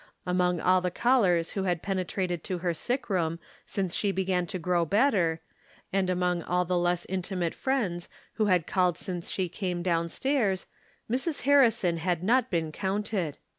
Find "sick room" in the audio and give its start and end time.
2.73-3.37